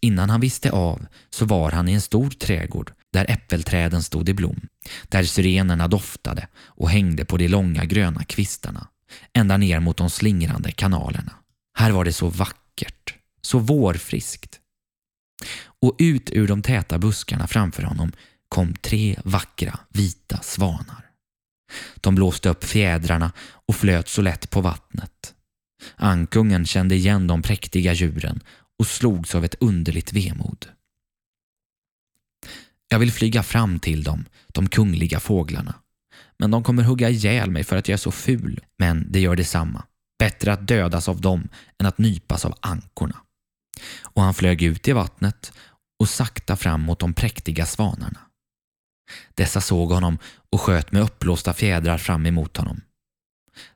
Innan 0.00 0.30
han 0.30 0.40
visste 0.40 0.70
av 0.70 1.06
så 1.30 1.44
var 1.44 1.70
han 1.70 1.88
i 1.88 1.92
en 1.92 2.00
stor 2.00 2.30
trädgård 2.30 2.92
där 3.12 3.30
äppelträden 3.30 4.02
stod 4.02 4.28
i 4.28 4.34
blom, 4.34 4.60
där 5.08 5.22
syrenerna 5.22 5.88
doftade 5.88 6.48
och 6.56 6.90
hängde 6.90 7.24
på 7.24 7.36
de 7.36 7.48
långa 7.48 7.84
gröna 7.84 8.24
kvistarna, 8.24 8.88
ända 9.32 9.56
ner 9.56 9.80
mot 9.80 9.96
de 9.96 10.10
slingrande 10.10 10.72
kanalerna. 10.72 11.32
Här 11.78 11.90
var 11.90 12.04
det 12.04 12.12
så 12.12 12.28
vackert, 12.28 13.14
så 13.42 13.58
vårfriskt. 13.58 14.60
Och 15.82 15.96
ut 15.98 16.30
ur 16.30 16.48
de 16.48 16.62
täta 16.62 16.98
buskarna 16.98 17.46
framför 17.46 17.82
honom 17.82 18.12
kom 18.48 18.74
tre 18.74 19.16
vackra 19.24 19.78
vita 19.88 20.40
svanar. 20.42 21.06
De 22.00 22.14
blåste 22.14 22.48
upp 22.48 22.64
fjädrarna 22.64 23.32
och 23.38 23.76
flöt 23.76 24.08
så 24.08 24.22
lätt 24.22 24.50
på 24.50 24.60
vattnet. 24.60 25.34
Ankungen 25.96 26.66
kände 26.66 26.94
igen 26.94 27.26
de 27.26 27.42
präktiga 27.42 27.92
djuren 27.92 28.40
och 28.80 28.86
slogs 28.86 29.34
av 29.34 29.44
ett 29.44 29.54
underligt 29.60 30.12
vemod. 30.12 30.66
Jag 32.88 32.98
vill 32.98 33.12
flyga 33.12 33.42
fram 33.42 33.78
till 33.78 34.02
dem, 34.02 34.24
de 34.48 34.68
kungliga 34.68 35.20
fåglarna. 35.20 35.74
Men 36.38 36.50
de 36.50 36.62
kommer 36.62 36.82
hugga 36.82 37.08
ihjäl 37.08 37.50
mig 37.50 37.64
för 37.64 37.76
att 37.76 37.88
jag 37.88 37.92
är 37.92 37.98
så 37.98 38.10
ful. 38.10 38.60
Men 38.78 39.06
det 39.12 39.20
gör 39.20 39.36
detsamma. 39.36 39.84
Bättre 40.18 40.52
att 40.52 40.66
dödas 40.66 41.08
av 41.08 41.20
dem 41.20 41.48
än 41.78 41.86
att 41.86 41.98
nypas 41.98 42.44
av 42.44 42.54
ankorna. 42.60 43.16
Och 44.02 44.22
han 44.22 44.34
flög 44.34 44.62
ut 44.62 44.88
i 44.88 44.92
vattnet 44.92 45.52
och 45.98 46.08
sakta 46.08 46.56
fram 46.56 46.80
mot 46.80 46.98
de 46.98 47.14
präktiga 47.14 47.66
svanarna. 47.66 48.20
Dessa 49.34 49.60
såg 49.60 49.92
honom 49.92 50.18
och 50.50 50.60
sköt 50.60 50.92
med 50.92 51.02
uppblåsta 51.02 51.52
fjädrar 51.52 51.98
fram 51.98 52.26
emot 52.26 52.56
honom. 52.56 52.80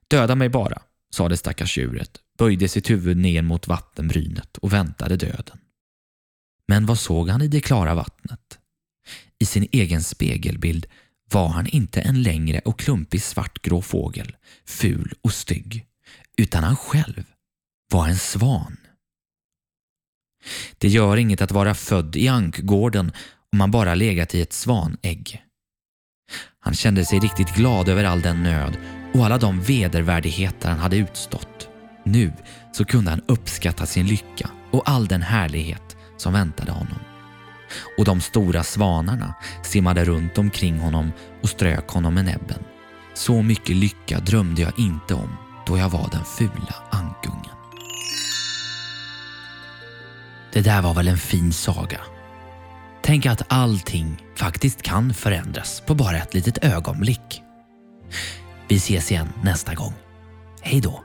Döda 0.09 0.35
mig 0.35 0.49
bara, 0.49 0.83
sa 1.15 1.29
det 1.29 1.37
stackars 1.37 1.79
djuret, 1.79 2.21
böjde 2.39 2.69
sitt 2.69 2.91
huvud 2.91 3.17
ner 3.17 3.43
mot 3.43 3.69
vattenbrynet 3.69 4.59
och 4.59 4.73
väntade 4.73 5.17
döden. 5.17 5.59
Men 6.69 6.87
vad 6.87 6.99
såg 6.99 7.29
han 7.29 7.43
i 7.43 7.49
det 7.49 7.61
klara 7.61 7.95
vattnet? 7.95 8.59
I 9.39 9.45
sin 9.45 9.69
egen 9.73 10.03
spegelbild 10.03 10.87
var 11.31 11.49
han 11.49 11.67
inte 11.67 12.01
en 12.01 12.23
längre 12.23 12.61
och 12.61 12.79
klumpig 12.79 13.23
svartgrå 13.23 13.83
fågel, 13.83 14.37
ful 14.67 15.13
och 15.23 15.33
stygg, 15.33 15.87
utan 16.37 16.65
han 16.65 16.77
själv 16.77 17.25
var 17.93 18.09
en 18.09 18.19
svan. 18.19 18.77
Det 20.79 20.89
gör 20.89 21.17
inget 21.17 21.43
att 21.43 21.53
vara 21.53 21.75
född 21.75 22.17
i 22.17 22.29
ankgården 22.29 23.13
om 23.53 23.59
man 23.59 23.71
bara 23.71 23.95
legat 23.95 24.35
i 24.35 24.41
ett 24.41 24.53
svanägg. 24.53 25.43
Han 26.61 26.75
kände 26.75 27.05
sig 27.05 27.19
riktigt 27.19 27.55
glad 27.55 27.89
över 27.89 28.05
all 28.05 28.21
den 28.21 28.43
nöd 28.43 28.77
och 29.15 29.25
alla 29.25 29.39
de 29.39 29.61
vedervärdigheter 29.61 30.69
han 30.69 30.79
hade 30.79 30.97
utstått. 30.97 31.69
Nu 32.05 32.33
så 32.73 32.85
kunde 32.85 33.11
han 33.11 33.23
uppskatta 33.27 33.87
sin 33.87 34.07
lycka 34.07 34.51
och 34.71 34.89
all 34.89 35.07
den 35.07 35.23
härlighet 35.23 35.97
som 36.17 36.33
väntade 36.33 36.73
honom. 36.73 36.99
Och 37.99 38.05
de 38.05 38.21
stora 38.21 38.63
svanarna 38.63 39.35
simmade 39.63 40.05
runt 40.05 40.39
omkring 40.39 40.79
honom 40.79 41.13
och 41.43 41.49
strök 41.49 41.89
honom 41.89 42.15
med 42.15 42.25
näbben. 42.25 42.65
Så 43.15 43.43
mycket 43.43 43.77
lycka 43.77 44.21
drömde 44.21 44.63
jag 44.63 44.79
inte 44.79 45.15
om 45.15 45.37
då 45.67 45.79
jag 45.79 45.89
var 45.89 46.09
den 46.13 46.25
fula 46.25 46.75
ankungen. 46.91 47.55
Det 50.53 50.61
där 50.61 50.83
var 50.83 50.95
väl 50.95 51.09
en 51.09 51.19
fin 51.19 51.53
saga? 51.53 52.01
Tänk 53.03 53.27
att 53.27 53.43
allting 53.49 54.17
faktiskt 54.37 54.83
kan 54.83 55.15
förändras 55.15 55.83
på 55.87 55.95
bara 55.95 56.17
ett 56.17 56.35
litet 56.35 56.65
ögonblick. 56.65 57.43
Vi 58.69 58.77
ses 58.77 59.11
igen 59.11 59.29
nästa 59.43 59.75
gång. 59.75 59.93
Hej 60.63 60.81
då! 60.81 61.05